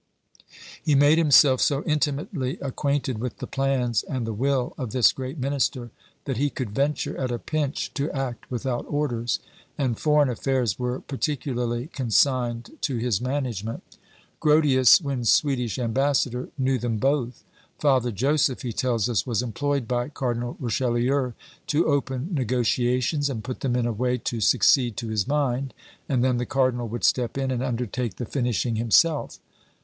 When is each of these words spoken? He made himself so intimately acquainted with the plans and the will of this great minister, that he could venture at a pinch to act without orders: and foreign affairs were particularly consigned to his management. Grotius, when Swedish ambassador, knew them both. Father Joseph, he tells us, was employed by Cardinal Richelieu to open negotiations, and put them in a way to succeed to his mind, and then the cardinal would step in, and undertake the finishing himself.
He 0.81 0.95
made 0.95 1.19
himself 1.19 1.61
so 1.61 1.83
intimately 1.83 2.57
acquainted 2.59 3.19
with 3.19 3.37
the 3.37 3.45
plans 3.45 4.01
and 4.01 4.25
the 4.25 4.33
will 4.33 4.73
of 4.75 4.89
this 4.93 5.11
great 5.11 5.37
minister, 5.37 5.91
that 6.25 6.37
he 6.37 6.49
could 6.49 6.71
venture 6.71 7.15
at 7.19 7.29
a 7.29 7.37
pinch 7.37 7.93
to 7.93 8.09
act 8.11 8.49
without 8.49 8.87
orders: 8.89 9.39
and 9.77 9.99
foreign 9.99 10.27
affairs 10.27 10.79
were 10.79 11.01
particularly 11.01 11.85
consigned 11.93 12.79
to 12.81 12.97
his 12.97 13.21
management. 13.21 13.99
Grotius, 14.39 14.99
when 15.03 15.23
Swedish 15.23 15.77
ambassador, 15.77 16.49
knew 16.57 16.79
them 16.79 16.97
both. 16.97 17.43
Father 17.77 18.09
Joseph, 18.11 18.63
he 18.63 18.73
tells 18.73 19.07
us, 19.07 19.27
was 19.27 19.43
employed 19.43 19.87
by 19.87 20.09
Cardinal 20.09 20.57
Richelieu 20.59 21.33
to 21.67 21.85
open 21.85 22.29
negotiations, 22.33 23.29
and 23.29 23.43
put 23.43 23.59
them 23.59 23.75
in 23.75 23.85
a 23.85 23.93
way 23.93 24.17
to 24.17 24.41
succeed 24.41 24.97
to 24.97 25.09
his 25.09 25.27
mind, 25.27 25.75
and 26.09 26.23
then 26.23 26.37
the 26.37 26.47
cardinal 26.47 26.87
would 26.87 27.03
step 27.03 27.37
in, 27.37 27.51
and 27.51 27.61
undertake 27.61 28.15
the 28.15 28.25
finishing 28.25 28.77
himself. 28.77 29.37